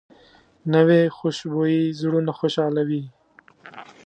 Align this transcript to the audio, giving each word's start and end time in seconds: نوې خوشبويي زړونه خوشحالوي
نوې 0.73 1.01
خوشبويي 1.17 1.83
زړونه 1.99 2.31
خوشحالوي 2.39 3.03